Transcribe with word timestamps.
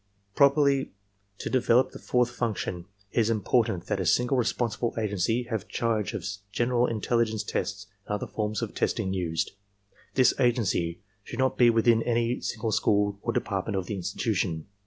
^^ 0.33 0.35
Properly 0.35 0.93
to 1.37 1.47
develop 1.47 1.91
the 1.91 1.99
fourth 1.99 2.31
function, 2.31 2.85
it 3.11 3.19
is 3.19 3.29
important 3.29 3.85
that 3.85 3.99
a 3.99 4.05
single 4.07 4.35
responsible 4.35 4.95
agency 4.97 5.43
have 5.51 5.67
charge 5.67 6.15
of 6.15 6.25
general 6.51 6.87
intelligence 6.87 7.43
tests 7.43 7.85
and 8.07 8.15
other 8.15 8.25
forms 8.25 8.63
of 8.63 8.73
testing 8.73 9.13
used. 9.13 9.51
This 10.15 10.33
agency 10.39 11.01
should 11.23 11.37
not 11.37 11.55
be 11.55 11.69
within 11.69 12.01
any 12.01 12.41
single 12.41 12.71
school 12.71 13.19
or 13.21 13.31
department 13.31 13.75
of 13.77 13.85
the 13.85 13.93
institution. 13.93 14.65